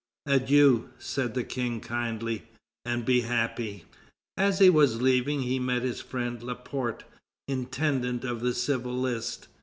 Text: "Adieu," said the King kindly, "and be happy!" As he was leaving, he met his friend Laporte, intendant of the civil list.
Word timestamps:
"Adieu," 0.25 0.89
said 0.97 1.35
the 1.35 1.43
King 1.43 1.79
kindly, 1.79 2.45
"and 2.83 3.05
be 3.05 3.21
happy!" 3.21 3.85
As 4.35 4.57
he 4.57 4.67
was 4.67 4.99
leaving, 4.99 5.43
he 5.43 5.59
met 5.59 5.83
his 5.83 6.01
friend 6.01 6.41
Laporte, 6.41 7.03
intendant 7.47 8.23
of 8.23 8.41
the 8.41 8.55
civil 8.55 8.97
list. 8.99 9.47